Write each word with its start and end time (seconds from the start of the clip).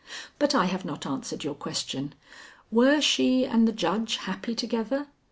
But 0.39 0.55
I 0.55 0.65
have 0.65 0.83
not 0.83 1.05
answered 1.05 1.43
your 1.43 1.53
question. 1.53 2.15
Were 2.71 3.01
she 3.01 3.45
and 3.45 3.67
the 3.67 3.71
judge 3.71 4.15
happy 4.15 4.55
together? 4.55 5.05